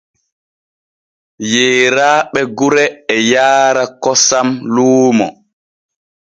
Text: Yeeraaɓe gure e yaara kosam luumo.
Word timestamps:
Yeeraaɓe 1.51 2.41
gure 2.57 2.85
e 3.13 3.15
yaara 3.31 3.83
kosam 4.03 4.49
luumo. 4.73 5.27